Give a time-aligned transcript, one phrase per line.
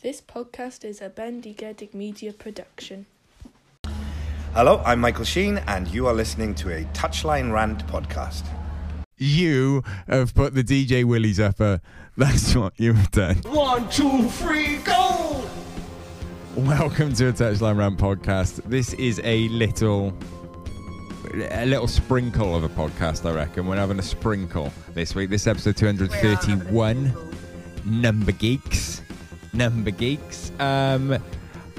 [0.00, 3.06] This podcast is a Bendigedig Media production.
[4.54, 8.44] Hello, I'm Michael Sheen, and you are listening to a Touchline Rant podcast.
[9.16, 11.80] You have put the DJ Willies upper.
[12.16, 13.38] That's what you've done.
[13.46, 15.44] One, two, three, go!
[16.54, 18.62] Welcome to a Touchline Rant podcast.
[18.66, 20.16] This is a little,
[21.50, 23.28] a little sprinkle of a podcast.
[23.28, 25.28] I reckon we're having a sprinkle this week.
[25.28, 27.12] This episode 231.
[27.84, 29.02] Number geeks,
[29.58, 30.52] number geeks.
[30.60, 31.18] Um,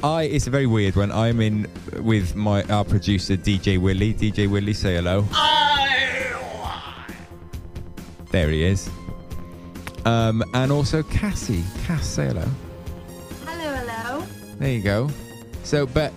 [0.03, 1.11] I it's a very weird one.
[1.11, 1.65] I'm in
[2.03, 4.13] with my our producer DJ Willie.
[4.13, 5.25] DJ Willie, say hello.
[8.31, 8.89] There he is.
[10.05, 11.63] Um, and also Cassie.
[11.85, 12.45] Cass, say hello.
[13.45, 14.25] Hello, hello.
[14.59, 15.09] There you go.
[15.63, 16.13] So, but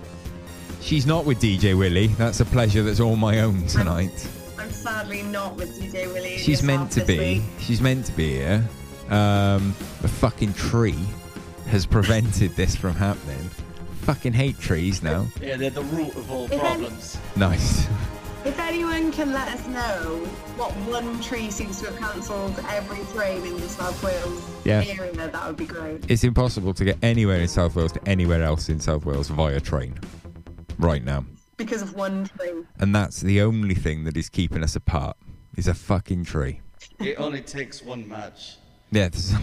[0.80, 2.08] she's not with DJ Willie.
[2.08, 4.28] That's a pleasure that's all my own tonight.
[4.58, 6.36] I'm sadly not with DJ Willie.
[6.36, 7.18] She's meant to be.
[7.18, 7.42] week.
[7.60, 8.68] She's meant to be here.
[9.08, 10.98] Um, the fucking tree
[11.68, 13.48] has prevented this from happening.
[14.02, 15.26] Fucking hate trees now.
[15.40, 17.18] Yeah, they're the root of all If any- problems.
[17.36, 17.86] Nice.
[18.44, 20.18] If anyone can let us know
[20.56, 24.82] what one tree seems to have cancelled every train in the South Wales Yeah.
[24.84, 26.04] area, that would be great.
[26.10, 29.60] It's impossible to get anywhere in South Wales to anywhere else in South Wales via
[29.60, 30.00] train
[30.78, 31.24] right now.
[31.56, 32.64] Because of one tree.
[32.80, 35.16] And that's the only thing that is keeping us apart.
[35.56, 36.60] Is a fucking tree.
[36.98, 38.56] It only takes one match.
[38.90, 39.32] Yeah, this-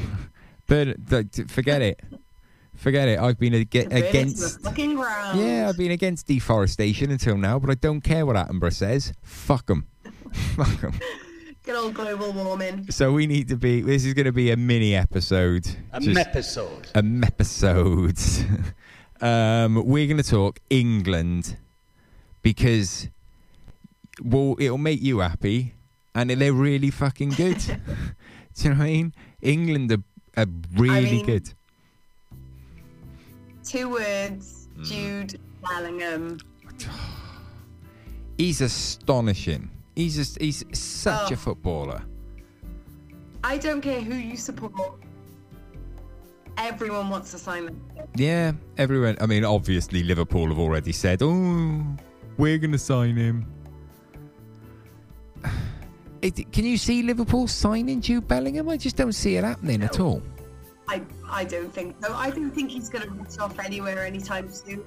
[0.70, 2.00] but but forget it.
[2.78, 3.20] Forget it.
[3.20, 4.62] I've been ag- To burn it to against.
[4.62, 5.38] fucking ground.
[5.38, 9.12] Yeah, I've been against deforestation until now, but I don't care what Attenborough says.
[9.22, 9.86] Fuck them.
[10.56, 10.94] Fuck them.
[11.64, 12.90] Good old global warming.
[12.90, 13.82] So we need to be.
[13.82, 15.68] This is going to be a mini episode.
[15.92, 16.88] A Just episode.
[16.96, 18.18] a episode.
[19.22, 21.58] um, we're going to talk England
[22.42, 23.10] because,
[24.24, 25.74] well, it'll make you happy,
[26.16, 27.58] and they're really fucking good.
[28.56, 29.14] Do you know what I mean?
[29.42, 30.04] England are,
[30.38, 31.54] are really mean, good.
[33.64, 34.68] Two words.
[34.78, 34.86] Mm.
[34.86, 36.40] Jude Bellingham.
[38.38, 39.70] He's astonishing.
[39.96, 41.34] He's just, he's such Oh.
[41.34, 42.02] a footballer.
[43.44, 44.74] I don't care who you support.
[46.58, 47.82] Everyone wants to sign them.
[48.16, 49.18] Yeah, everyone.
[49.22, 51.86] I mean, obviously Liverpool have already said, "Oh,
[52.38, 53.46] we're going to sign him."
[56.22, 58.68] It, can you see Liverpool signing Jude Bellingham?
[58.70, 60.22] I just don't see it happening at all.
[60.88, 62.14] I, I don't think so.
[62.14, 64.84] I don't think he's going to rush off anywhere anytime soon.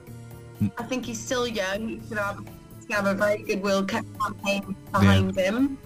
[0.60, 0.72] Mm.
[0.78, 1.88] I think he's still young.
[1.88, 2.38] He's going to have,
[2.76, 5.78] he's gonna have a very good World Cup campaign behind him.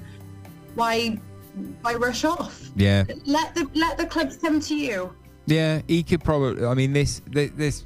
[0.74, 1.18] Why
[1.80, 2.68] why rush off?
[2.76, 5.14] Yeah, Let the let the clubs come to you.
[5.46, 5.80] yeah.
[5.88, 6.66] He could probably.
[6.66, 7.84] I mean, this, this, this.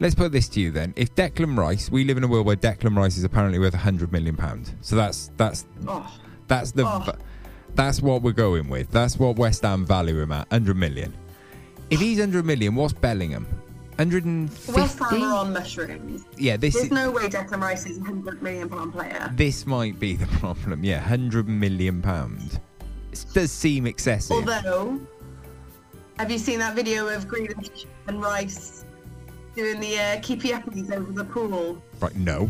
[0.00, 0.94] Let's put this to you then.
[0.96, 3.78] If Declan Rice, we live in a world where Declan Rice is apparently worth a
[3.78, 4.72] hundred million pound.
[4.80, 6.10] So that's that's Oh,
[6.50, 7.12] that's the Oh.
[7.74, 8.90] that's what we're going with.
[8.90, 11.14] That's what West Ham value him at, hundred million.
[11.88, 13.46] If he's hundred million, what's Bellingham?
[13.98, 16.24] Hundred and West Ham are on mushrooms.
[16.36, 19.30] Yeah, this There's is, no way Declan Rice is a hundred million pound player.
[19.34, 20.84] this might be the problem.
[20.84, 22.60] Yeah, hundred million pound.
[23.12, 24.36] It does seem excessive.
[24.36, 25.00] Although,
[26.18, 28.84] have you seen that video of Grealish and Rice
[29.56, 31.82] doing the uh, keepy uppies over the pool?
[32.00, 32.14] right?
[32.16, 32.48] No,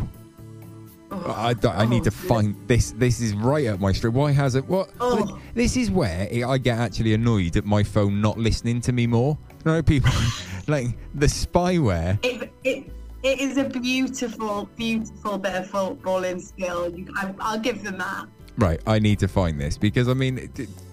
[1.12, 2.92] Oh, I, I, I need to oh, find this.
[2.92, 4.12] This is right up my street.
[4.12, 4.64] Why has it?
[4.66, 4.90] What?
[5.00, 5.40] Oh.
[5.54, 9.36] This is where I get actually annoyed at my phone not listening to me more.
[9.64, 10.10] You know, people
[10.68, 12.18] like the spyware.
[12.24, 16.96] It, it, it is a beautiful, beautiful bit of footballing skill.
[16.96, 18.26] You, I, I'll give them that.
[18.56, 20.38] Right, I need to find this because I mean,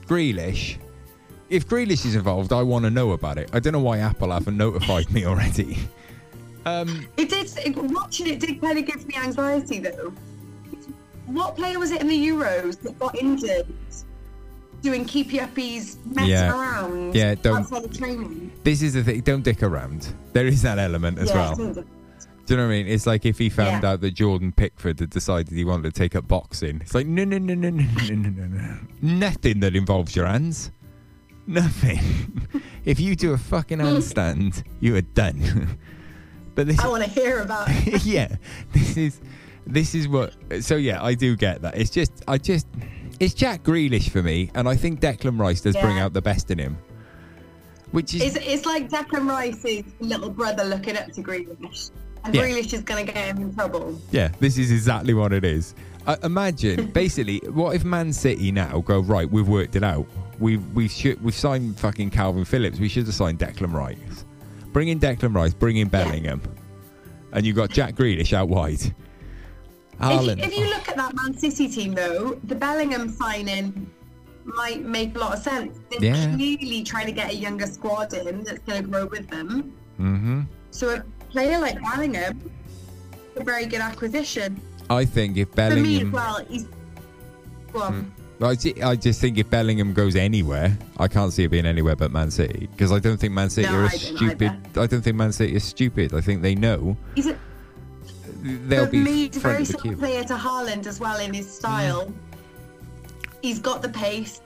[0.05, 0.77] Grealish.
[1.49, 3.49] If Grealish is involved, I want to know about it.
[3.53, 5.77] I don't know why Apple haven't notified me already.
[6.67, 7.49] Um, It did.
[7.65, 10.11] It, watching it did kind of give me anxiety, though.
[11.27, 13.67] What player was it in the Euros that got injured
[14.81, 16.51] doing keepy uppies, messing Yeah.
[16.57, 17.15] around?
[17.15, 18.51] Yeah, don't- outside of training.
[18.63, 19.21] this is the thing.
[19.21, 20.13] Don't dick around.
[20.33, 21.55] There is that element as Yeah, well.
[21.55, 22.87] Do you know what I mean?
[22.87, 23.91] It's like if he found Yeah.
[23.91, 26.79] out that Jordan Pickford had decided he wanted to take up boxing.
[26.81, 28.77] It's like no, no, no, no, no, no, no, no, no.
[29.01, 30.71] Nothing that involves your hands.
[31.45, 31.99] Nothing.
[32.85, 35.77] if you do a fucking handstand, you are done.
[36.57, 38.03] but this, I want to hear about it.
[38.03, 38.35] yeah,
[38.73, 39.21] this is
[39.65, 40.33] this is what.
[40.59, 41.77] So yeah, I do get that.
[41.77, 42.67] It's just I just
[43.19, 46.51] it's Jack Grealish for me, and I think Declan Rice does bring out the best
[46.51, 46.77] in him.
[47.91, 51.91] Which is It's, it's like Declan Rice's little brother looking up to Grealish.
[52.25, 52.41] And Yeah.
[52.41, 54.01] Grealish is going to get him in trouble.
[54.11, 55.73] Yeah, this is exactly what it is.
[56.05, 59.29] Uh, imagine, basically, what if Man City now go right?
[59.29, 60.05] We've worked it out.
[60.39, 62.79] We've we've should, we've signed fucking Kalvin Phillips.
[62.79, 63.97] We should have signed Declan Rice.
[64.77, 65.55] Bring in Declan Rice.
[65.55, 66.39] Bring in Bellingham,
[67.31, 68.73] and you've got Jack Grealish out wide.
[68.75, 68.93] If,
[69.99, 70.45] Haaland.
[70.45, 73.89] if you look at that Man City team, though, the Bellingham signing
[74.43, 75.79] might make a lot of sense.
[75.89, 76.35] They're Yeah.
[76.35, 79.73] clearly trying to get a younger squad in that's going to grow with them.
[79.99, 80.41] Mm-hmm.
[80.69, 82.39] So a player like Bellingham,
[83.35, 84.61] a very good acquisition.
[84.91, 86.67] I think if Bellingham, For me as well, he's.
[87.73, 88.13] Go on.
[88.41, 91.95] I, ju- I just think if Bellingham goes anywhere, I can't see it being anywhere
[91.95, 94.41] but Man City because I don't think Man City No, are I stupid.
[94.43, 94.81] either.
[94.81, 96.13] I don't think Man City is stupid.
[96.13, 97.37] I think they know He's a,
[98.43, 102.13] they'll for be me, he's very similar player to Haaland as well in his style.
[103.41, 104.41] He's got the pace,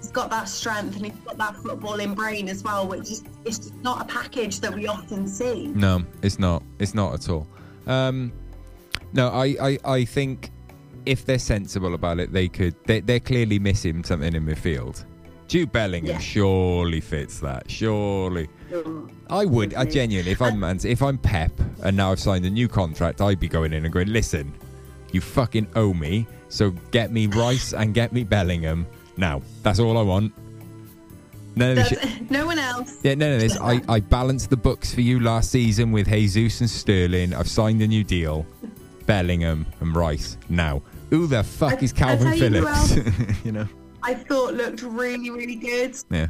[0.00, 3.58] he's got that strength, and he's got that footballing brain as well, which is it's
[3.58, 5.68] just not a package that we often see.
[5.68, 6.62] No, it's not.
[6.80, 7.46] It's not at all.
[7.86, 8.32] Um,
[9.12, 10.50] no, I, I, I think
[11.06, 12.74] if they're sensible about it, they could.
[12.84, 15.04] They, they're clearly missing something in midfield.
[15.48, 16.18] Jude Bellingham Yeah.
[16.18, 17.68] surely fits that.
[17.70, 18.48] Surely,
[19.28, 19.74] I would.
[19.74, 21.52] I genuinely, if I'm if I'm Pep,
[21.82, 24.54] and now I've signed a new contract, I'd be going in and going, listen,
[25.12, 26.26] you fucking owe me.
[26.48, 28.86] So get me Rice and get me Bellingham
[29.16, 29.42] now.
[29.62, 30.32] That's all I want.
[31.56, 32.98] None of this no one else.
[33.02, 33.56] Yeah, no, no, this.
[33.58, 37.34] I, I balanced the books for you last season with Jesus and Sterling.
[37.34, 38.46] I've signed a new deal.
[39.06, 40.82] Bellingham and Rice now.
[41.10, 43.44] Who the fuck I- is I Kalvin tell you who Phillips?
[43.44, 43.68] you know?
[44.02, 45.96] I thought looked really, really good.
[46.10, 46.28] Yeah.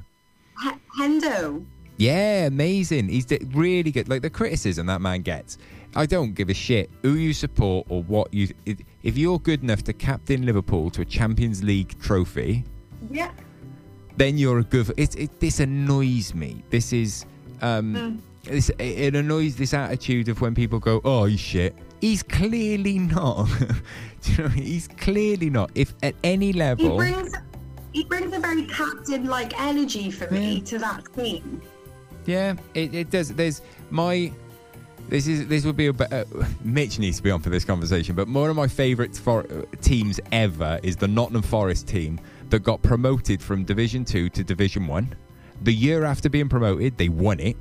[0.66, 1.64] H- Hendo.
[1.98, 3.08] Yeah, amazing.
[3.08, 4.08] He's d- really good.
[4.08, 5.58] Like the criticism that man gets.
[5.94, 8.48] I don't give a shit who you support or what you.
[8.64, 12.64] If, if you're good enough to captain Liverpool to a Champions League trophy,
[13.10, 13.32] Yeah.
[14.16, 14.92] then you're a good.
[14.96, 16.62] It, it this annoys me.
[16.70, 17.26] This is
[17.60, 22.98] um, this, it annoys this attitude of when people go, "Oh, he's shit." He's clearly
[22.98, 23.46] not.
[24.22, 24.44] Do you know?
[24.44, 24.64] what I mean?
[24.64, 25.70] He's clearly not.
[25.74, 27.32] If at any level, He brings
[27.92, 31.60] he brings a very captain like energy for me to that team.
[32.26, 33.34] yeah, it, it does.
[33.34, 34.32] There's my.
[35.08, 36.24] This is this would be a better.
[36.38, 39.40] Uh, Mitch needs to be on for this conversation, but one of my favourite for,
[39.40, 42.20] uh, teams ever is the Nottingham Forest team
[42.50, 45.12] that got promoted from Division Two to Division One.
[45.62, 47.56] The year after being promoted, they won it,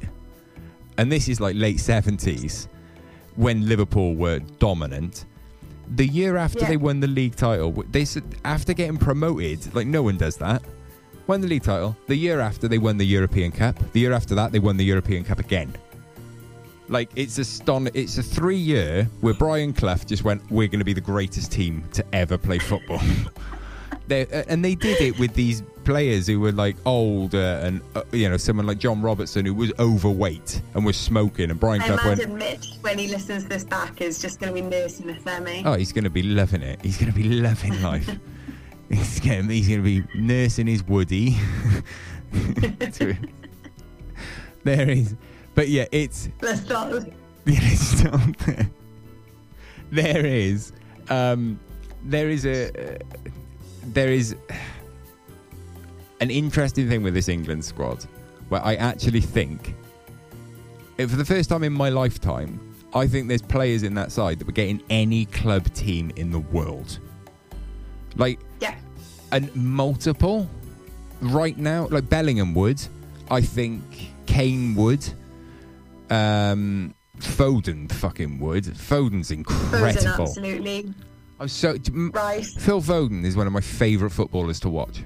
[0.97, 2.67] and this is like late seventies
[3.39, 5.23] when Liverpool were dominant.
[5.95, 6.67] The year after Yeah.
[6.67, 10.61] they won the league title, they said after getting promoted, like no one does that.
[11.25, 11.95] Won the league title.
[12.07, 13.75] The year after they won the European Cup.
[13.93, 15.71] The year after that they won the European Cup again.
[16.89, 17.89] Like it's a ston.
[17.93, 21.49] It's a three year where Brian Clough just went, "We're going to be the greatest
[21.49, 22.99] team to ever play football."
[24.11, 24.13] uh,
[24.49, 28.37] and they did it with these players who were like older and uh, you know
[28.37, 32.35] someone like John Robertson who was overweight and was smoking, and Brian I Clough went,
[32.35, 35.63] Mitch, when he listens to this back, is just going to be nursing this Emmy.
[35.65, 36.79] Oh, he's going to be loving it.
[36.83, 38.07] He's going to be loving life.
[38.89, 41.35] he's going he's to be nursing his Woody.
[44.63, 45.15] There is,
[45.55, 47.05] but yeah, it's Let's start.
[47.45, 48.69] yeah, stop there.
[49.89, 50.73] There is,
[51.09, 51.59] um,
[52.03, 52.97] there is a, uh,
[53.85, 54.35] there is
[56.19, 58.05] an interesting thing with this England squad,
[58.49, 59.75] where I actually think,
[60.99, 62.59] uh, for the first time in my lifetime,
[62.93, 66.31] I think there's players in that side that would get in any club team in
[66.31, 66.99] the world.
[68.15, 68.75] Like, Yeah.
[69.31, 70.49] and multiple
[71.21, 71.87] right now.
[71.91, 72.81] Like Bellingham would,
[73.29, 73.83] I think
[74.25, 75.05] Kane would,
[76.09, 78.63] um, Foden fucking would.
[78.65, 80.23] Foden's Foden, incredible.
[80.23, 80.93] absolutely.
[81.39, 81.77] I'm so
[82.13, 82.45] Right.
[82.45, 85.03] Phil Foden is one of my favourite footballers to watch.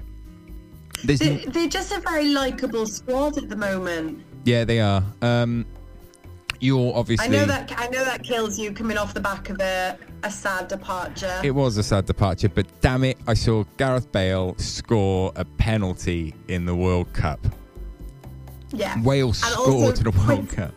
[1.04, 4.22] There's They're, just a very likable squad at the moment.
[4.44, 5.02] yeah, they are.
[5.22, 5.66] Um,
[6.60, 7.26] you're obviously.
[7.26, 10.30] I know that I know that kills you coming off the back of a, a
[10.30, 11.40] sad departure.
[11.44, 16.34] It was a sad departure, but damn it, I saw Gareth Bale score a penalty
[16.48, 17.46] in the World Cup.
[18.72, 19.00] yeah.
[19.02, 20.72] Wales And scored in the World Cup.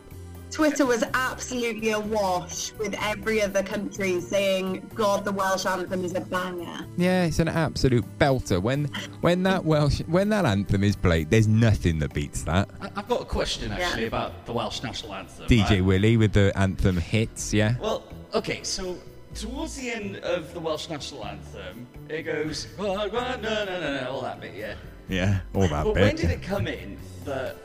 [0.52, 6.22] Twitter was absolutely awash with every other country saying, "God, the Welsh anthem is a
[6.22, 8.62] banger." Yeah, it's an absolute belter.
[8.62, 8.86] When
[9.22, 12.70] when that Welsh when that anthem is played, there's nothing that beats that.
[12.82, 14.08] I- I've got a question actually Yeah.
[14.08, 15.48] about the Welsh national anthem.
[15.48, 15.86] DJ right?
[15.86, 17.76] Willie with the anthem hits, yeah.
[17.82, 18.96] Well, okay, so
[19.36, 24.02] towards the end of the Welsh national anthem, it goes, "Oh, no, no, no, no,
[24.02, 24.76] no," all that bit, yeah.
[25.10, 26.18] Yeah, all that But when bit.
[26.18, 27.58] did it come in that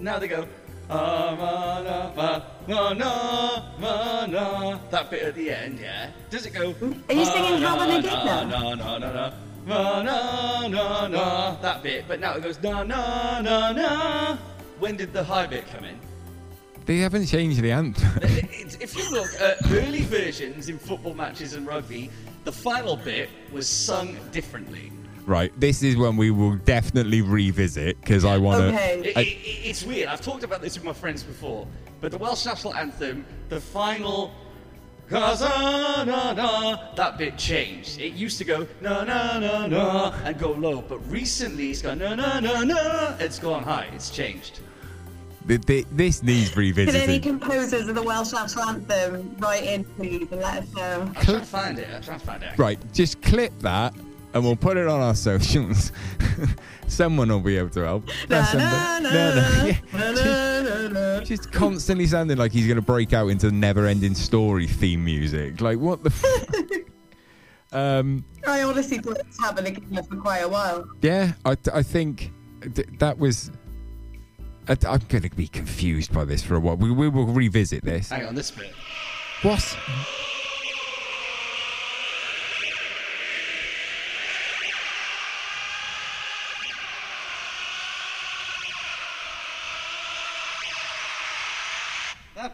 [0.00, 0.46] now they go,
[0.90, 6.10] "Ah, ma, na, ma, ma, na, ma, na," that bit at the end, yeah?
[6.30, 6.74] Does it go,
[7.08, 8.44] Are you singing "Ah, How na, Did na, Now?
[8.44, 9.32] na, na, na, na,
[9.66, 14.36] ma, na, na, na," that bit, but now it goes, na, na, na, na.
[14.78, 15.98] When did the high bit come in?
[16.86, 18.10] They haven't changed the anthem.
[18.80, 22.10] If you look at early versions in football matches and rugby,
[22.44, 24.92] the final bit was sung differently.
[25.26, 28.68] Right, this is one we will definitely revisit because I want to.
[28.68, 29.00] Okay.
[29.00, 29.20] It, it,
[29.68, 30.08] it's weird.
[30.08, 31.66] I've talked about this with my friends before,
[32.00, 34.32] but the Welsh national anthem, the final.
[35.06, 38.00] "Gaza, na, na," That bit changed.
[38.00, 41.98] It used to go na na na na and go low, but recently it's gone
[41.98, 43.16] na na na na.
[43.20, 43.90] It's gone high.
[43.94, 44.60] It's changed.
[45.46, 47.00] th- th- this needs revisiting.
[47.00, 51.02] Can any composers of the Welsh national anthem write in, please, and let us know?
[51.02, 51.88] I'm trying to find it.
[51.94, 52.58] I'm trying to find it.
[52.58, 53.94] Right, just clip that
[54.34, 55.92] and we'll put it on our socials.
[56.86, 58.08] Someone will be able to help.
[58.28, 59.78] That's somebody-.
[61.24, 65.60] Just constantly sounding like he's going to break out into never ending story theme music.
[65.62, 66.80] Like, what the f-
[67.72, 70.84] Um, I honestly thought it was having a game for quite a while.
[71.02, 72.30] yeah, I, I think
[72.74, 73.50] th- that was.
[74.68, 76.76] I, I'm going to be confused by this for a while.
[76.76, 78.10] We, we will revisit this.
[78.10, 78.72] Hang on, this bit.
[79.42, 79.74] What's.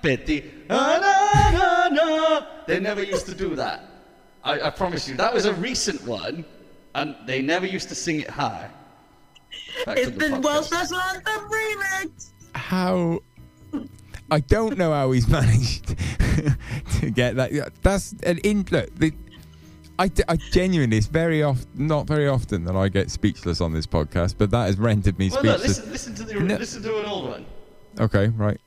[0.02, 0.42] The.
[2.66, 3.84] They never used to do that.
[4.44, 6.44] I, I promise you, that was a recent one,
[6.94, 8.70] and they never used to sing it high.
[9.84, 10.42] Back to It's the podcast.
[10.44, 12.30] Welsh national anthem remix.
[12.54, 13.20] how
[14.30, 15.88] I don't know how he's managed
[17.00, 17.72] to get that.
[17.82, 18.94] That's an in look.
[18.96, 19.12] The,
[19.98, 23.72] I, d- I genuinely, it's very often, not very often that I get speechless on
[23.74, 25.78] this podcast, but that has rendered me Well, look, speechless.
[25.78, 26.56] listen, listen to the, No.
[26.56, 27.44] listen to an old one.
[27.98, 28.58] Okay, right.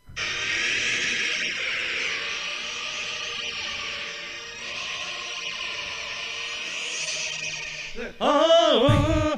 [8.25, 9.37] Oh,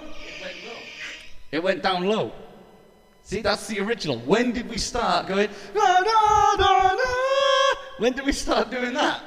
[1.52, 2.32] it went down low.
[3.24, 4.20] See, that's the original.
[4.20, 5.50] When did we start going?
[5.74, 7.76] "Na, na, na, na"?
[7.98, 9.24] When did we start doing that?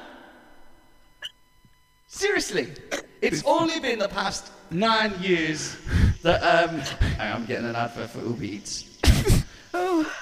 [2.07, 2.73] Seriously,
[3.21, 5.75] it's only been the past nine years
[6.23, 6.81] that um.
[7.19, 8.97] I'm getting an advert for Uber Eats.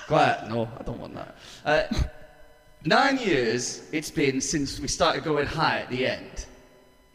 [0.07, 0.49] Quiet.
[0.49, 1.37] No, I don't want that.
[1.63, 1.83] Uh,
[2.85, 6.47] nine years it's been since we started going high at the end.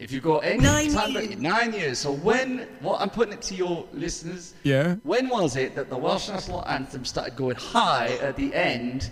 [0.02, 1.36] If you go any Nine time, years.
[1.38, 1.98] nine years.
[2.00, 4.54] So when what I'm putting it to your listeners.
[4.64, 4.96] Yeah.
[5.04, 9.10] When was it that the Welsh national anthem started going high at the end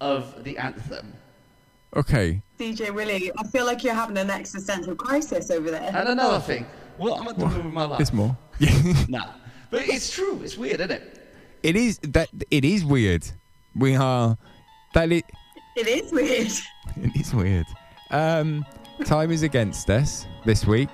[0.00, 1.12] of the anthem?
[1.96, 2.42] Okay.
[2.58, 5.90] DJ Willie, I feel like you're having an existential crisis over there.
[5.94, 7.98] And another thing, what am I doing with my life?
[7.98, 8.36] There's more.
[9.08, 9.30] Nah,
[9.70, 10.40] but it's true.
[10.42, 11.16] It's weird, isn't it?
[11.62, 13.24] it is that it is weird.
[13.74, 14.36] We are
[14.94, 15.24] that it,
[15.76, 16.52] It is weird.
[17.04, 17.66] it is weird.
[18.10, 18.64] Um,
[19.04, 20.90] time is against us this week,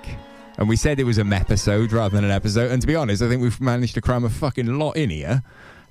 [0.57, 2.71] and we said it was an episode rather than an episode.
[2.71, 5.43] And to be honest, I think we've managed to cram a fucking lot in here.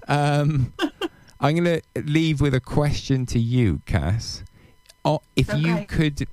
[0.09, 0.73] Um,
[1.41, 4.43] I'm gonna leave with a question to you, Cass.
[5.05, 6.27] Oh, if you could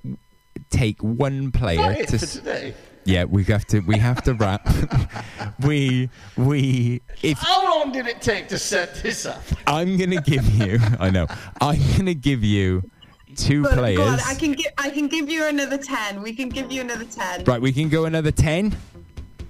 [0.70, 2.74] take one Is player that to today?
[3.06, 4.68] yeah, we have to we have to wrap.
[5.66, 9.44] we we if How long did it take to set this up?
[9.68, 11.28] I'm gonna give you, I know,
[11.60, 12.90] I'm gonna give you
[13.38, 13.98] two But players.
[13.98, 16.22] go on, I can give I can give you another ten.
[16.22, 17.44] We can give you another ten.
[17.44, 18.76] Right, we can go another ten.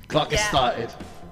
[0.08, 0.50] Clock has Yeah.
[0.50, 0.90] started.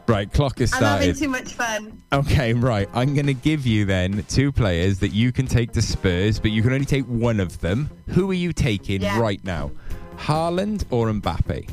[0.07, 2.01] Right, clock has I'm having too much fun.
[2.11, 2.89] Okay, right.
[2.93, 6.61] I'm gonna give you then two players that you can take to Spurs, but you
[6.61, 7.89] can only take one of them.
[8.09, 9.19] Who are you taking Yeah.
[9.19, 9.71] right now?
[10.17, 11.69] Haaland or Mbappe?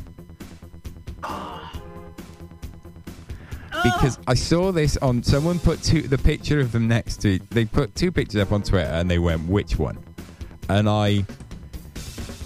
[1.23, 1.55] Oh.
[3.83, 7.65] Because I saw this on someone put two the picture of them next to they
[7.65, 9.97] put two pictures up on Twitter and they went which one?
[10.69, 11.25] And I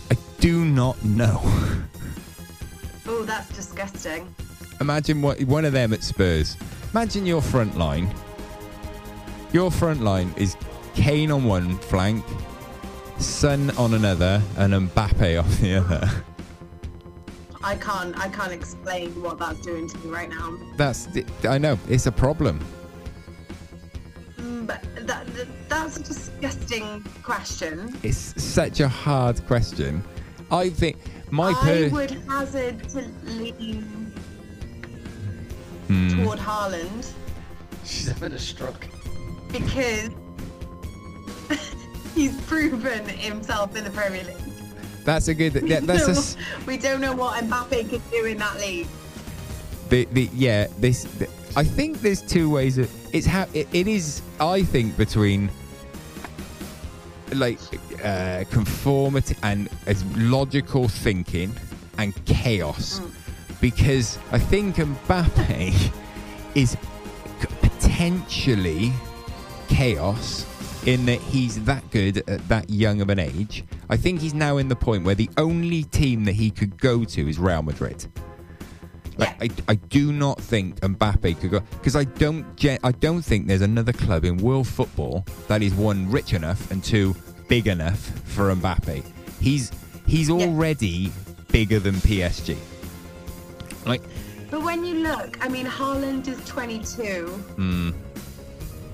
[0.10, 1.40] I do not know.
[3.06, 4.34] Oh, that's disgusting.
[4.82, 6.58] Imagine what one of them at Spurs.
[6.94, 8.14] Imagine your front line.
[9.52, 10.56] Your front line is
[10.96, 12.24] Kane on one flank,
[13.20, 16.10] Son on another, and Mbappe off the other.
[17.64, 20.58] I can't I can't explain what that's doing to me right now.
[20.76, 21.08] That's
[21.48, 22.60] I know it's a problem.
[25.74, 27.96] That's a disgusting question.
[28.04, 30.04] It's such a hard question.
[30.52, 30.98] I think
[31.32, 34.12] my I would hazard to lean
[35.88, 36.24] Hmm.
[36.24, 37.12] toward Haaland
[37.84, 38.88] She's having a stroke.
[39.52, 40.10] because
[42.16, 44.38] he's proven himself in the Premier League.
[45.04, 45.54] that's a good.
[45.68, 46.12] Yeah, that's a.
[46.24, 48.88] s- we don't know what Mbappe could do in that league.
[49.90, 51.28] the, the yeah this the,
[51.58, 55.50] i think there's two ways of it's how it, it is i think between
[57.36, 57.60] like
[58.04, 61.54] uh conformity and as logical thinking
[61.98, 63.02] and chaos.
[63.62, 65.94] Because i think mbappe
[66.56, 66.76] is
[67.62, 68.92] potentially
[69.68, 70.46] chaos
[70.86, 73.64] in that he's that good at that young of an age.
[73.90, 77.04] I think he's now in the point where the only team that he could go
[77.06, 78.06] to is real madrid
[79.18, 82.46] like, I, I do not think Mbappe could go because I don't
[82.84, 86.84] I don't think there's another club in world football that is one rich enough and
[86.84, 87.16] two
[87.48, 89.04] big enough for Mbappe.
[89.40, 89.72] He's
[90.08, 91.12] he's already
[91.50, 92.58] bigger than PSG.
[93.86, 94.02] Like
[94.50, 97.28] But when you look, I mean, Haaland is 22.
[97.58, 97.94] mm,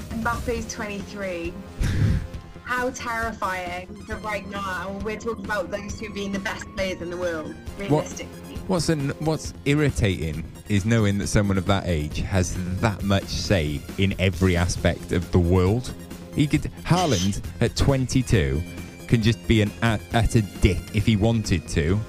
[0.10, 1.54] Mbappe's 23.
[2.64, 7.10] How terrifying that right now we're talking about those two being the best players in
[7.10, 8.49] the world, realistically.
[8.70, 13.82] What's an, what's irritating is knowing that someone of that age has that much say
[13.98, 15.92] in every aspect of the world.
[16.36, 18.62] He could Haaland at 22
[19.08, 22.00] can just be an at, at a dick if he wanted to,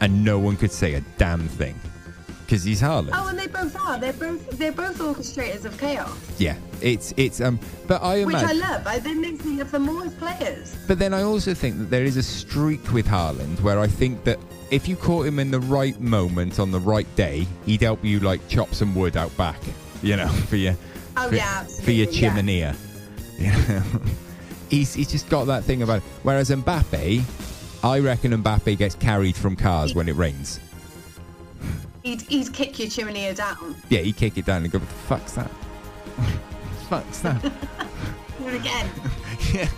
[0.00, 1.74] and no one could say a damn thing
[2.48, 3.10] because he's Haaland.
[3.12, 3.98] Oh, and they both are.
[3.98, 7.60] They're both they're both orchestrators of chaos, Yeah, it's it's um.
[7.86, 8.86] But I which I love.
[8.86, 10.74] I think makes me love them as players.
[10.86, 14.24] But then I also think that there is a streak with Haaland where I think
[14.24, 14.38] that
[14.70, 18.18] if you caught him in the right moment on the right day, he'd help you
[18.20, 19.60] like chop some wood out back,
[20.02, 20.74] you know, for your
[21.18, 22.74] Oh for, yeah, for your absolutely, yeah.
[23.38, 23.82] You know?
[24.70, 26.00] he's he's just got that thing about.
[26.22, 27.22] Whereas Mbappe,
[27.84, 30.60] I reckon Mbappe gets carried from cars when it rains.
[32.08, 33.76] He'd, he'd kick your chimney down.
[33.90, 35.50] Yeah, he'd kick it down and go, "What the fuck's that?
[36.88, 37.42] fuck's that?"
[38.38, 38.90] Do it again.
[39.52, 39.68] yeah.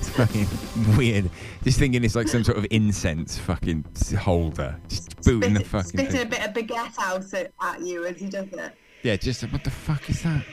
[0.00, 1.30] It's fucking weird.
[1.62, 3.84] Just thinking it's like some sort of incense fucking
[4.18, 4.76] holder.
[4.88, 6.26] Just booting the fucking spitting thing.
[6.26, 8.74] a bit of baguette out at, at you as he does it.
[9.04, 10.44] Yeah, just what the fuck is that?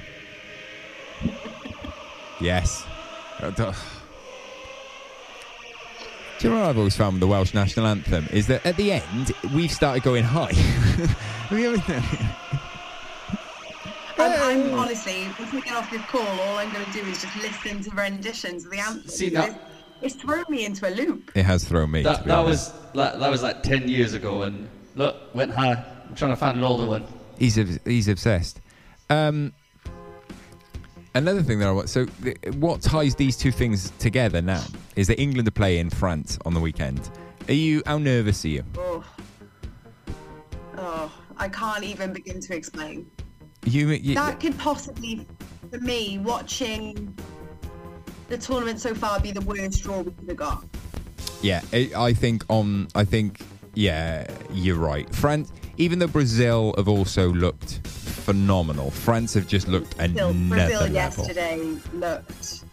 [2.39, 2.85] yes.
[6.38, 6.42] Duh.
[6.42, 8.75] Do you know what I've always found with the Welsh national anthem is that at
[8.77, 10.54] the end we've started going high.
[10.54, 12.04] Have you ever-
[14.18, 17.22] I'm, I'm honestly, once we get off this call, all I'm going to do is
[17.22, 19.08] just listen to renditions of the anthem.
[19.10, 21.32] See, that- It's- it's thrown me into a loop.
[21.36, 22.04] it has thrown me.
[22.04, 25.51] to That, be that was that, that was like ten years ago, and look, went
[25.54, 25.72] high.
[26.10, 27.06] I'm trying to find an older one.
[27.39, 28.60] He's he's obsessed.
[29.10, 29.54] Um,
[31.15, 31.89] another thing that I want.
[31.89, 34.63] So, th- what ties these two things together now
[34.95, 37.10] is that England are playing France on the weekend.
[37.48, 37.81] Are you?
[37.86, 38.63] How nervous are you?
[38.77, 39.03] Oh.
[40.77, 43.10] oh, I can't even begin to explain.
[43.65, 45.25] You, you That could possibly,
[45.72, 47.17] for me, watching
[48.27, 50.63] the tournament so far, be the worst draw we could have got.
[51.41, 51.62] yeah.
[51.73, 52.88] I I think on.
[52.95, 53.41] I think
[53.73, 54.28] yeah.
[54.51, 55.13] You're right.
[55.13, 55.51] France.
[55.78, 57.82] Even though Brazil have also looked
[58.25, 60.93] phenomenal, France have just looked another Brazil level.
[60.93, 61.57] yesterday
[61.93, 62.63] looked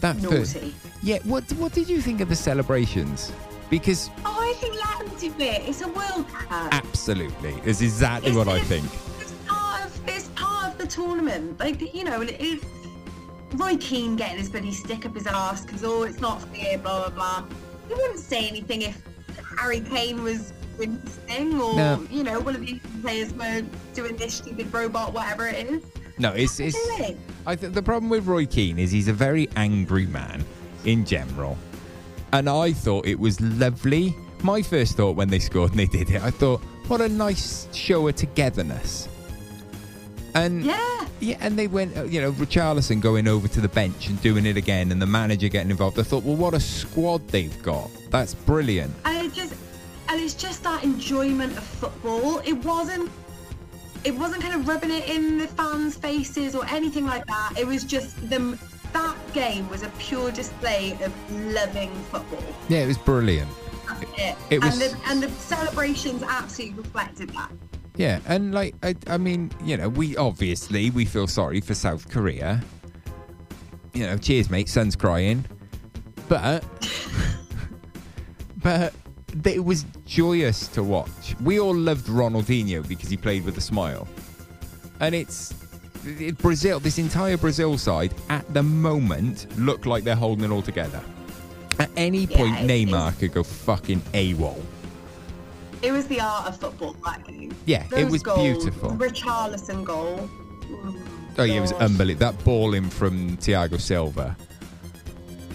[0.00, 0.74] That first, naughty.
[1.02, 1.18] yeah.
[1.24, 3.30] What What did you think of the celebrations?
[3.68, 5.68] Because Oh, I think let them do it.
[5.68, 6.72] It's a World Cup.
[6.72, 8.86] absolutely, is exactly It's- what I think.
[9.20, 11.60] It's part of it's part of the tournament.
[11.60, 12.62] Like you know, it,
[13.54, 17.08] Roy Keane getting his bloody stick up his ass because oh, it's not fair, blah
[17.10, 17.44] blah blah.
[17.88, 18.96] He wouldn't say anything if
[19.58, 22.06] Harry Kane was his thing or No.
[22.10, 23.62] you know one of these players were
[23.94, 25.82] doing this stupid robot, whatever it is.
[26.18, 26.76] No, it's it's.
[27.46, 30.44] I think the problem with Roy Keane is he's a very angry man
[30.84, 31.56] in general,
[32.32, 34.14] and I thought it was lovely.
[34.42, 37.68] My first thought when they scored and they did it, I thought, what a nice
[37.74, 39.08] show of togetherness.
[40.34, 41.06] And Yeah.
[41.20, 44.46] yeah, and they went, uh, you know, Richarlison going over to the bench and doing
[44.46, 45.98] it again, and the manager getting involved.
[45.98, 47.90] I thought, well, what a squad they've got.
[48.10, 48.92] That's brilliant.
[49.04, 49.54] I just
[50.10, 52.38] and it's just that enjoyment of football.
[52.40, 53.10] It wasn't
[54.02, 57.52] it wasn't kind of rubbing it in the fans' faces or anything like that.
[57.58, 58.58] It was just them
[58.92, 61.12] that game was a pure display of
[61.54, 62.42] loving football.
[62.68, 63.50] Yeah, it was brilliant.
[63.86, 64.36] That's it.
[64.50, 67.50] It was- and the and the celebrations absolutely reflected that.
[67.96, 72.08] Yeah, and like I, I mean, you know, we obviously we feel sorry for South
[72.08, 72.62] Korea.
[73.92, 74.68] You know, cheers, mate.
[74.68, 75.44] Son's crying,
[76.28, 76.64] but
[78.62, 78.94] but
[79.44, 81.34] it was joyous to watch.
[81.42, 84.08] We all loved Ronaldinho because he played with a smile,
[85.00, 85.54] and it's
[86.04, 86.80] it, Brazil.
[86.80, 91.02] This entire Brazil side at the moment look like they're holding it all together.
[91.78, 94.60] At any Yeah, point, Neymar could go fucking AWOL.
[95.82, 97.54] It was the art of football that game.
[97.64, 98.90] Yeah, it was goals, beautiful.
[98.90, 100.28] Richarlison goal.
[101.38, 102.32] Oh yeah, it was unbelievable.
[102.32, 104.36] That ball in from Thiago Silva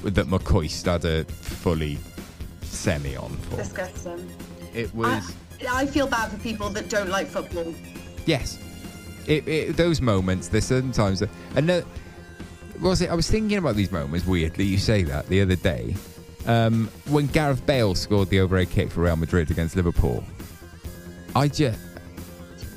[0.03, 1.97] that McCoist had a fully
[2.75, 3.57] semi on for.
[3.57, 4.29] Disgusting.
[4.73, 5.35] It I, was
[5.71, 7.73] I feel bad for people that don't like football.
[8.25, 8.59] yes.
[9.27, 10.49] It, it, those moments.
[10.49, 11.83] There's certain times that and no,
[12.79, 13.09] was it?
[13.09, 14.27] I was thinking about these moments.
[14.27, 15.95] Weirdly, you say that the other day
[16.45, 20.23] um, when Gareth Bale scored the overhead kick for Real Madrid against Liverpool.
[21.35, 21.79] I just.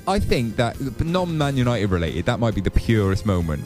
[0.07, 3.63] I think that non-Man United related, that might be the purest moment.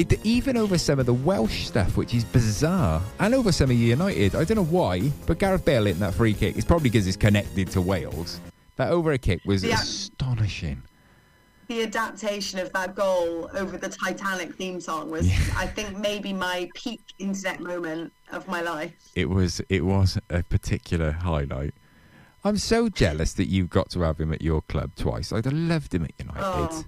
[0.00, 3.76] It, even over some of the Welsh stuff, which is bizarre, and over some of
[3.76, 7.06] United, I don't know why, but Gareth Bale hitting that free kick, it's probably because
[7.06, 8.40] it's connected to Wales.
[8.76, 9.74] That over a kick was Yeah.
[9.74, 10.82] astonishing.
[11.68, 16.68] the adaptation of that goal over the Titanic theme song was, I think, maybe my
[16.74, 18.92] peak internet moment of my life.
[19.14, 21.72] It was it was a particular highlight.
[22.42, 25.30] I'm so jealous that you got to have him at your club twice.
[25.32, 26.42] I'd have loved him at United.
[26.42, 26.84] Oh,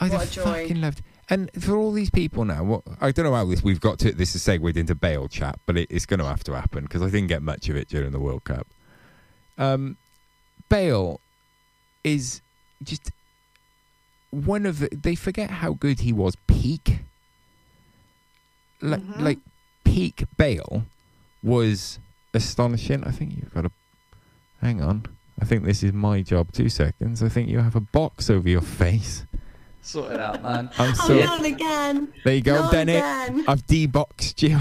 [0.00, 0.44] I'd have joy.
[0.44, 1.02] fucking loved.
[1.32, 4.12] And for all these people now, what I don't know how this we've got to.
[4.12, 7.00] This is segued into Bale chat, but it, it's going to have to happen because
[7.00, 8.66] I didn't get much of it during the World Cup.
[9.56, 9.96] Um,
[10.68, 11.20] Bale
[12.04, 12.42] is
[12.82, 13.10] just
[14.30, 16.98] one of the, they forget how good he was peak.
[18.82, 19.20] Like Mhm.
[19.20, 19.38] like
[19.84, 20.84] peak Bale
[21.42, 21.98] was
[22.34, 23.04] astonishing.
[23.04, 23.70] I think you've got a
[24.60, 25.06] hang on.
[25.40, 26.52] I think this is my job.
[26.52, 27.22] Two seconds.
[27.22, 29.24] I think you have a box over your face.
[29.84, 30.70] Sort it out, man.
[30.78, 32.12] I'm Oh, so not again.
[32.24, 32.54] there you go.
[32.54, 32.96] Not I've done it.
[32.98, 33.44] again.
[33.48, 34.58] I've deboxed you.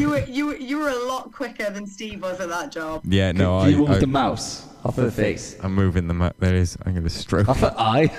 [0.00, 3.02] You were you were you were a lot quicker than Steve was at that job.
[3.04, 5.56] yeah, no, Can you I, move I, the mouse off her face?
[5.62, 6.34] I'm moving the map.
[6.40, 6.76] There it is.
[6.84, 7.48] I'm going to stroke.
[7.48, 8.12] Off her eye?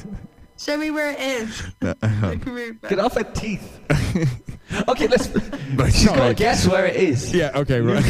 [0.58, 1.62] Show me where it is.
[1.82, 2.38] No, hang on.
[2.40, 2.88] Remove it.
[2.90, 3.80] Get off her teeth.
[4.88, 5.26] okay, let's.
[5.28, 6.34] But She's got to sorry.
[6.34, 7.34] guess where it is.
[7.34, 7.52] Yeah.
[7.54, 7.80] Okay.
[7.80, 8.02] Right.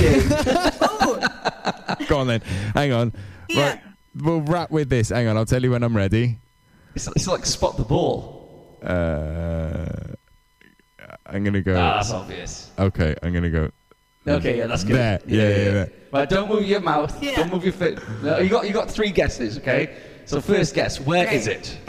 [0.81, 2.41] Oh, Go on then.
[2.75, 3.13] Hang on.
[3.49, 3.71] Yeah.
[3.71, 3.81] Right.
[4.17, 5.09] We'll wrap with this.
[5.11, 5.37] Hang on.
[5.37, 6.39] I'll tell you when I'm ready.
[6.97, 8.79] It's, it's like spot the ball.
[8.83, 9.87] Uh,
[11.27, 11.77] I'm gonna go.
[11.77, 12.71] Ah, that's obvious.
[12.79, 13.15] okay.
[13.23, 13.71] I'm gonna go.
[14.27, 14.97] Okay, yeah, that's good.
[14.97, 15.21] There.
[15.27, 15.87] Yeah, yeah, yeah.
[16.11, 17.23] Right, don't move your mouth.
[17.23, 17.37] Yeah.
[17.37, 18.03] Don't move your foot.
[18.23, 19.99] No, you got you got three guesses, okay?
[20.25, 21.37] So first guess, where Okay.
[21.37, 21.79] is it?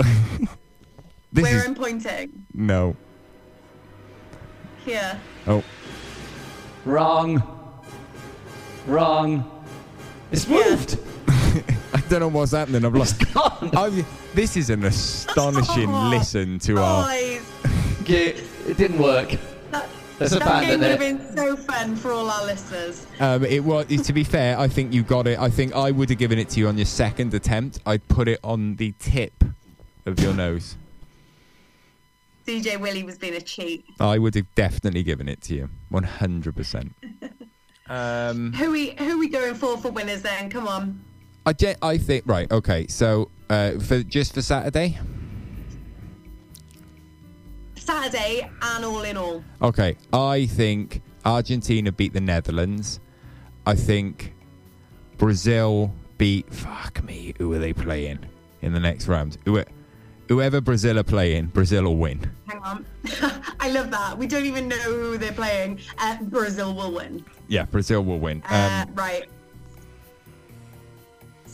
[1.33, 2.45] This where is I'm pointing.
[2.53, 2.95] no.
[4.85, 5.19] Here.
[5.45, 5.61] Oh.
[6.85, 7.43] Wrong.
[8.87, 9.65] Wrong.
[10.31, 10.97] It's moved.
[11.27, 12.85] I don't know what's happening.
[12.85, 13.19] I've lost.
[13.33, 13.71] Gone.
[13.75, 14.05] I've,
[14.37, 16.09] this is an astonishing Oh.
[16.09, 17.03] listen to our.
[17.07, 17.41] Guys,
[18.03, 18.27] Okay,
[18.67, 19.31] it didn't work.
[19.71, 21.17] that, Let's that game abandon would have it.
[21.17, 23.05] been so fun for all our listeners.
[23.19, 23.87] Um, it was.
[23.87, 25.39] To be fair, I think you got it.
[25.39, 27.79] I think I would have given it to you on your second attempt.
[27.85, 29.43] I'd put it on the tip
[30.05, 30.77] of your nose.
[32.45, 33.83] DJ Willie was being a cheat.
[33.99, 36.93] I would have definitely given it to you, one hundred percent.
[37.89, 40.49] Um, Who we who we going for for winners then?
[40.49, 41.01] Come on.
[41.47, 42.51] I ge- I think right.
[42.51, 44.99] Okay, so uh, for just for Saturday.
[47.75, 49.41] Saturday and all in all.
[49.61, 52.99] Okay, I think Argentina beat the Netherlands.
[53.65, 54.33] I think
[55.17, 56.53] Brazil beat.
[56.53, 57.33] Fuck me.
[57.37, 58.19] Who are they playing
[58.61, 59.37] in the next round?
[59.45, 59.63] Who,
[60.27, 62.29] whoever Brazil are playing, Brazil will win.
[62.47, 62.85] Hang on.
[63.61, 64.17] I love that.
[64.17, 65.79] We don't even know who they're playing.
[65.97, 67.23] Uh, Brazil will win.
[67.47, 68.43] Yeah, Brazil will win.
[68.49, 69.29] Uh, Um, right.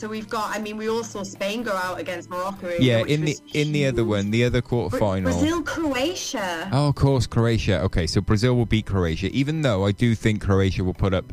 [0.03, 0.53] So we've got.
[0.53, 2.75] I mean, we all saw Spain go out against Morocco.
[2.77, 5.31] yeah, in the in the other one, the other quarter final.
[5.31, 6.67] Brazil, Croatia.
[6.73, 7.79] Oh, of course, Croatia.
[7.83, 11.31] Okay, so Brazil will beat Croatia, even though I do think Croatia will put up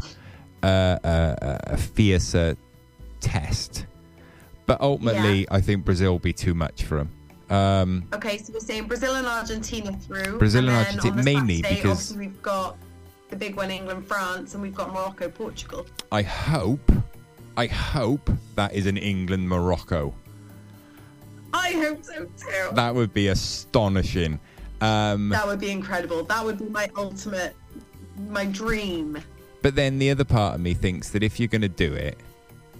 [0.63, 2.57] uh, a, a fiercer
[3.19, 3.87] test.
[4.67, 7.11] But ultimately, I think Brazil will be too much for them.
[7.51, 10.39] Um, Okay, so we're saying Brazil and Argentina through.
[10.39, 12.77] Brazil and then Argentina- mainly Saturday, because- we've got
[13.31, 15.87] the big one, England, France, and we've got Morocco, Portugal.
[16.13, 16.93] I hope,
[17.57, 20.15] I hope that is an England Morocco.
[21.53, 22.75] I hope so too.
[22.75, 24.39] That would be astonishing.
[24.81, 26.23] Um, That would be incredible.
[26.25, 27.55] That would be my ultimate,
[28.29, 29.19] my dream.
[29.63, 32.19] But then the other part of me thinks that if you're going to do it,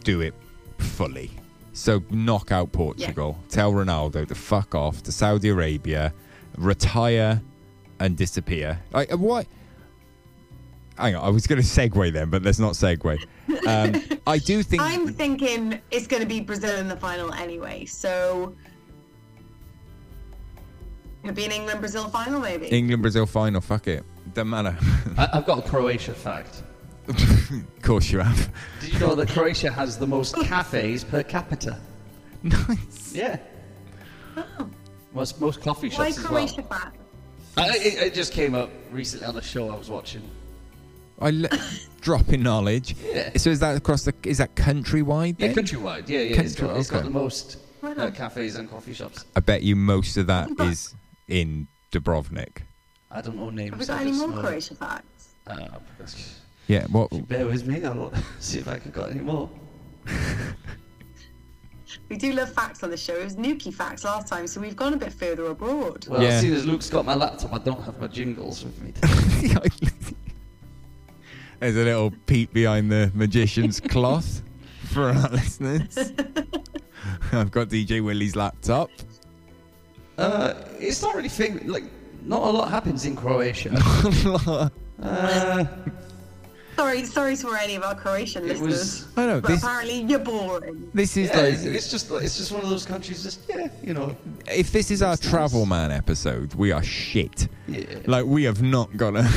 [0.03, 0.35] do it
[0.79, 1.31] fully.
[1.73, 3.39] So knock out Portugal.
[3.49, 6.13] Tell Ronaldo to fuck off to Saudi Arabia,
[6.57, 7.43] retire,
[7.99, 8.81] and disappear.
[8.93, 9.47] Like what?
[11.01, 13.19] Hang on, I was going to segue then, but let's not segue.
[13.67, 14.83] Um, I do think.
[14.83, 17.87] I'm thinking it's going to be Brazil in the final anyway.
[17.87, 18.55] So
[21.23, 22.67] it'll be an England Brazil final, maybe.
[22.69, 23.61] England Brazil final.
[23.61, 24.05] Fuck it.
[24.35, 24.77] Doesn't matter.
[25.17, 26.63] I, I've got a Croatia fact.
[27.09, 28.53] of course you have.
[28.81, 31.79] Did you know that Croatia has the most cafes per capita?
[32.43, 33.15] Nice.
[33.15, 33.39] Yeah.
[35.13, 36.29] Most, most coffee shops Why as well.
[36.29, 36.95] Croatia back?
[37.57, 40.23] I, it, it just came up recently on a show I was watching.
[41.21, 41.49] I le-
[42.01, 42.97] drop in knowledge.
[43.05, 43.31] Yeah.
[43.37, 44.15] So is that across the?
[44.25, 45.37] Is that countrywide?
[45.39, 46.09] Yeah, countrywide.
[46.09, 46.41] Yeah, yeah.
[46.41, 47.07] it's, got, Country- it's got okay.
[47.09, 49.25] the most uh, cafes and coffee shops.
[49.37, 50.95] I bet you most of that is
[51.29, 52.63] in Dubrovnik.
[53.11, 53.71] I don't know names.
[53.71, 55.29] Have we got I any more know- Croatia facts?
[55.47, 55.67] Uh,
[56.69, 56.87] Yeah.
[56.87, 57.11] What?
[57.29, 57.85] bear with me.
[57.85, 59.51] I'll see if I can got any more.
[62.09, 63.15] We do love facts on the show.
[63.17, 66.07] It was Newquay facts last time, so we've gone a bit further abroad.
[66.09, 66.41] Well, Yeah.
[66.41, 68.93] seeing as Luke's got my laptop, I don't have my jingles with me.
[71.61, 71.73] Today.
[71.73, 74.43] There's a little peek behind the magician's cloth
[74.87, 75.97] for our listeners.
[77.33, 78.91] I've got DJ Willie's laptop.
[80.19, 81.85] Uh, it's not really thing like
[82.25, 83.71] not a lot happens in Croatia.
[85.03, 85.67] uh,
[86.77, 88.71] Sorry, sorry to any of our Croatian it listeners.
[89.07, 89.63] was I know But this.
[89.63, 90.91] apparently you're boring.
[90.95, 93.23] This is yeah, like it's, it's just it's just one of those countries.
[93.23, 94.17] Just yeah, you know.
[94.51, 95.21] if this is our nice.
[95.21, 97.49] travel man episode, we are shit.
[97.69, 97.85] Yeah.
[98.07, 99.29] Like we have not got a.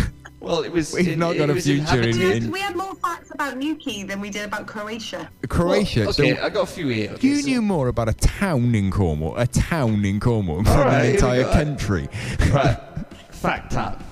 [0.44, 0.94] Well, it was.
[0.94, 2.94] We've it, not it got a was future in- We had, in- we had more
[2.96, 5.30] facts about about Newquay than we did about Croatia.
[5.48, 6.02] Croatia.
[6.02, 7.12] Well, okay, so I got a few here.
[7.12, 10.78] Okay, you so- knew more about a town in Cornwall, a town in Cornwall, than
[10.80, 12.10] right, an entire country.
[12.52, 12.78] Right.
[13.32, 14.04] Fact time.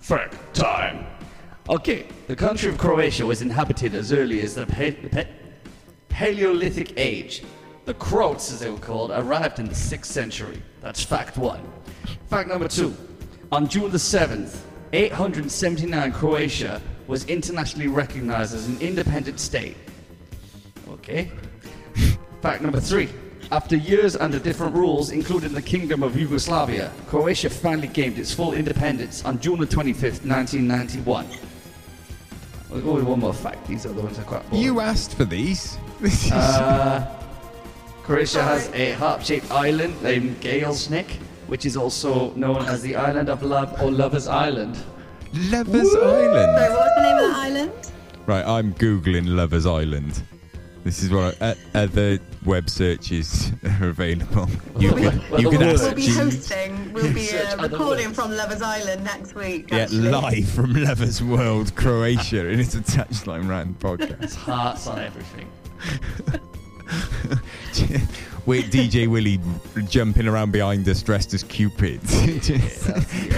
[0.00, 1.06] Fact time.
[1.68, 5.28] Okay, the country of Croatia was inhabited as early as the pa- pa-
[6.08, 7.42] Paleolithic Age.
[7.84, 10.60] The Croats, as they were called, arrived in the 6th century.
[10.80, 11.60] That's fact one.
[12.28, 12.96] Fact number two.
[13.52, 14.58] On June the 7th,
[14.92, 19.76] 879, Croatia was internationally recognized as an independent state.
[20.88, 21.30] Okay.
[22.42, 23.08] Fact number three.
[23.52, 28.54] After years under different rules, including the Kingdom of Yugoslavia, Croatia finally gained its full
[28.54, 31.26] independence on June the 25th, 1991.
[32.70, 33.68] We'll go with one more fact.
[33.68, 34.64] These are the ones I quite boring.
[34.64, 35.78] You asked for these.
[36.32, 37.06] Uh,
[38.02, 43.42] Croatia has a heart-shaped island named Galesnik, which is also known as the Island of
[43.42, 44.76] Love or Lover's Island.
[45.50, 46.52] Lovers So Island.
[46.52, 47.72] what was the name of the island?
[48.26, 50.22] Right, I'm googling Lovers Island.
[50.84, 54.48] This is what I, uh, other web searches are available.
[54.78, 56.92] You We'll could, be- you the could word- ask We'll be hosting.
[56.92, 59.70] We'll be Search uh, recording from Lovers Island next week.
[59.70, 60.10] Yeah, actually.
[60.10, 64.22] live from Lovers World, Croatia, and it's a touchline rant podcast.
[64.22, 65.48] It's hearts on everything.
[68.46, 69.40] With DJ Willie
[69.88, 72.00] jumping around behind us dressed as Cupid.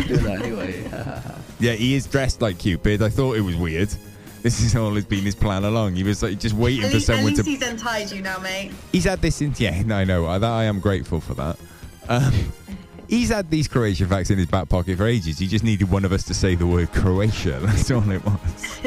[0.09, 0.85] Yeah, anyway.
[1.61, 3.03] yeah, he is dressed like Cupid.
[3.03, 3.89] I thought it was weird.
[4.43, 5.95] This has always been his plan along.
[5.97, 7.51] He was like just waiting At for least, at someone least to.
[7.51, 8.73] he's untied you now, mate.
[8.93, 9.55] He's had this in.
[9.59, 10.27] Yeah, no, I know.
[10.27, 11.59] I, that, I am grateful for that.
[12.09, 12.33] Um,
[13.09, 15.39] he's had these Croatia facts in his back pocket for ages.
[15.39, 17.59] He just needed one of us to say the word Croatia.
[17.63, 18.81] That's all it was.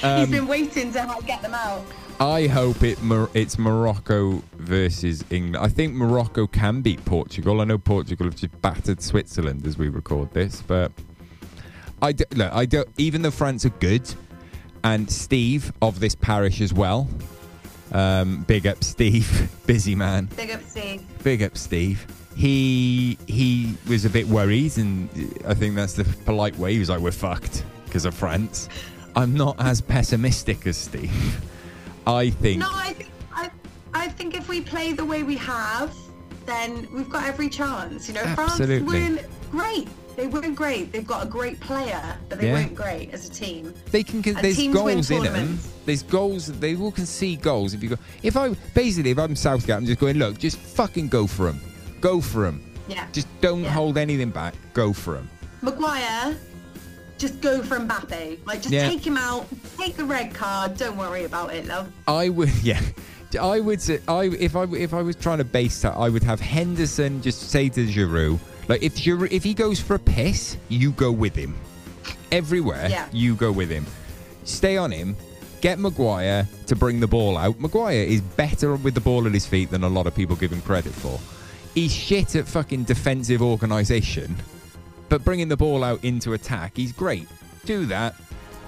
[0.00, 1.84] He's been waiting to get them out.
[2.20, 2.98] I hope it
[3.34, 5.64] it's Morocco versus England.
[5.64, 7.60] I think Morocco can beat Portugal.
[7.60, 10.90] I know Portugal have just battered Switzerland as we record this, but
[12.02, 12.52] I do, look.
[12.52, 12.88] I don't.
[12.98, 14.12] Even though France are good,
[14.82, 17.08] and Steve of this parish as well.
[17.92, 20.26] Um, big up Steve, busy man.
[20.36, 21.04] Big up, Steve.
[21.22, 22.04] Big up Steve.
[22.34, 25.08] He he was a bit worried, and
[25.46, 26.72] I think that's the polite way.
[26.72, 28.68] He was like, "We're fucked because of France."
[29.14, 31.44] I'm not as pessimistic as Steve.
[32.08, 33.50] I think No, I think I,
[33.94, 35.94] I think if we play the way we have,
[36.46, 38.08] then we've got every chance.
[38.08, 38.78] You know, Absolutely.
[38.88, 39.88] France weren't great.
[40.16, 40.90] They weren't great.
[40.90, 42.54] They've got a great player, but they Yeah.
[42.54, 43.72] weren't great as a team.
[43.92, 44.16] They can.
[44.26, 45.58] And There's goals in them.
[45.86, 46.46] There's goals.
[46.46, 47.96] They will concede goals if you go.
[48.22, 50.16] If I basically, if I'm Southgate, I'm just going.
[50.18, 51.60] Look, just fucking go for them.
[52.00, 52.64] Go for them.
[52.88, 53.06] Yeah.
[53.12, 53.70] Just don't Yeah.
[53.72, 54.54] hold anything back.
[54.72, 55.28] Go for them.
[55.62, 56.36] Maguire,
[57.18, 58.38] just go for Mbappe.
[58.46, 58.88] Like, just Yeah.
[58.88, 59.46] take him out.
[59.76, 60.76] Take the red card.
[60.76, 61.88] Don't worry about it, love.
[62.06, 62.50] I would.
[62.62, 62.80] Yeah.
[63.38, 64.00] I would say.
[64.08, 67.50] I if I if I was trying to base that, I would have Henderson just
[67.50, 71.34] say to Giroud, like if Giroud, if he goes for a piss, you go with
[71.36, 71.54] him.
[72.32, 73.06] Everywhere, Yeah.
[73.12, 73.84] you go with him.
[74.44, 75.14] Stay on him.
[75.60, 77.60] Get Maguire to bring the ball out.
[77.60, 80.50] Maguire is better with the ball at his feet than a lot of people give
[80.52, 81.20] him credit for.
[81.74, 84.36] He's shit at fucking defensive organisation,
[85.08, 87.28] but bringing the ball out into attack, he's great.
[87.64, 88.14] Do that.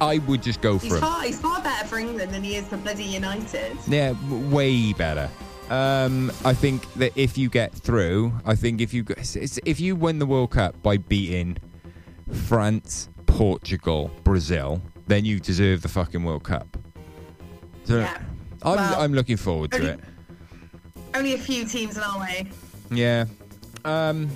[0.00, 1.00] I would just go for He's him.
[1.00, 3.76] far, he's far better for England than he is for bloody United.
[3.86, 4.14] Yeah,
[4.48, 5.28] way better.
[5.68, 9.58] Um, I think that if you get through, I think if you g- it's- it's-
[9.66, 11.58] if you win the World Cup by beating
[12.32, 16.76] France, Portugal, Brazil, then you deserve the fucking World Cup.
[17.84, 18.16] So Yeah.
[18.62, 20.00] I'm Well, I'm looking forward to only- it.
[21.14, 22.46] Only a few teams in our way.
[22.90, 23.24] Yeah.
[23.84, 24.30] Um,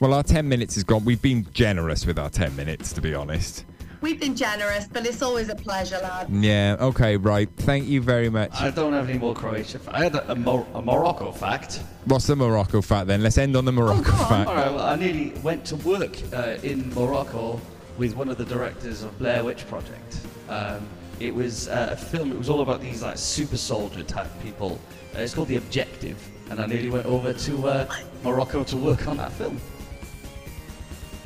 [0.00, 1.04] well, our ten minutes is gone.
[1.04, 3.64] We've been generous with our ten minutes, to be honest.
[4.00, 6.28] We've been generous, but it's always a pleasure, lad.
[6.30, 6.76] Yeah.
[6.78, 7.16] Okay.
[7.16, 7.48] Right.
[7.56, 8.50] Thank you very much.
[8.60, 9.78] I don't have any more Croatia.
[9.78, 11.80] fa- I had a, a, Mor- a Morocco fact.
[12.04, 13.22] What's the Morocco fact then?
[13.22, 14.28] Let's end on the Morocco go on.
[14.28, 14.48] fact.
[14.50, 17.58] All right, well, I nearly went to work uh, in Morocco
[17.96, 20.18] with one of the directors of Blair Witch Project.
[20.50, 20.86] Um,
[21.18, 22.30] it was uh, a film.
[22.30, 24.78] It was all about these like super soldier type people.
[25.16, 26.18] Uh, it's called The Objective,
[26.50, 29.58] and I nearly went over to uh, Morocco to work on that film.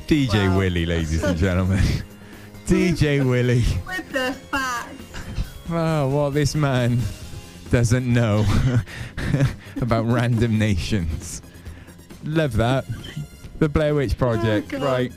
[0.09, 0.57] DJ Wow.
[0.57, 1.83] Willie, ladies and gentlemen.
[2.65, 3.63] DJ Willie.
[3.85, 4.91] With the facts.
[5.69, 6.97] Oh, what this man
[7.69, 8.43] doesn't know
[9.81, 11.43] about random nations.
[12.23, 12.85] Love that.
[13.59, 14.69] The Blair Witch oh, Project.
[14.69, 14.81] God.
[14.81, 15.13] right.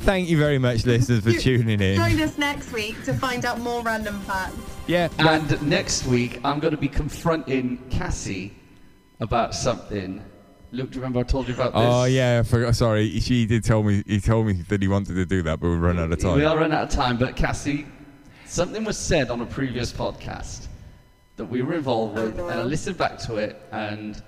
[0.00, 1.96] Thank you very much, listeners, for tuning in.
[1.96, 4.58] Join us next week to find out more random facts.
[4.86, 5.08] Yeah.
[5.20, 8.54] And next week, I'm going to be confronting Cassie
[9.20, 10.22] about something.
[10.74, 11.90] Luke, do you remember I told you about oh, this?
[11.94, 12.74] Oh yeah, I forgot.
[12.74, 14.02] Sorry, she did tell me.
[14.06, 16.36] He told me that he wanted to do that, but we run out of time.
[16.36, 17.86] We are running out of time, but Cassie,
[18.44, 20.66] something was said on a previous podcast
[21.36, 24.20] that we were involved with, and I listened back to it, and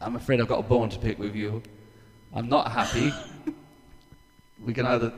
[0.00, 1.62] I'm afraid I've got a bone to pick with you.
[2.34, 3.12] I'm not happy.
[4.64, 5.12] we can either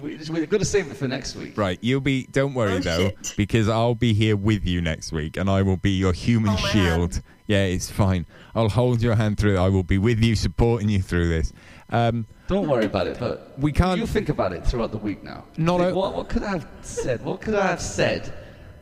[0.00, 1.56] we're going to save it for next week.
[1.56, 2.26] Right, you'll be.
[2.32, 3.34] Don't worry Oh, though, shit.
[3.36, 6.62] because I'll be here with you next week, and I will be your human Oh,
[6.62, 6.72] man.
[6.72, 7.22] shield.
[7.46, 8.26] Yeah, it's fine.
[8.54, 9.56] I'll hold your hand through.
[9.58, 11.52] I will be with you, supporting you through this.
[11.90, 15.22] Um, Don't worry about it, but We can't- You think about it throughout the week
[15.22, 15.44] now.
[15.56, 17.24] Not Think, a- what, what could I have said?
[17.24, 18.32] What could I have said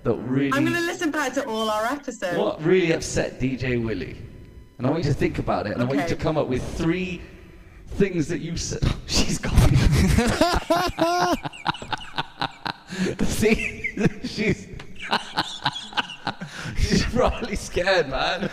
[0.05, 2.37] that really, I'm going to listen back to all our episodes.
[2.39, 4.17] what really upset DJ Willie?
[4.79, 6.49] And I want you to think about it, and I want you to come up
[6.49, 7.21] with three
[7.95, 8.83] things that you said.
[9.07, 9.55] She's gone.
[13.25, 13.89] See,
[14.25, 14.69] she's.
[16.77, 18.49] She's probably scared, man.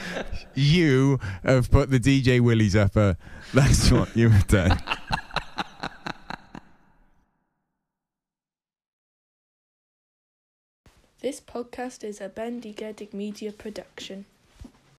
[0.55, 3.17] you have put the DJ Willies upper.
[3.53, 4.79] That's what you have done.
[11.21, 14.25] This podcast is a Bendigedig Media production.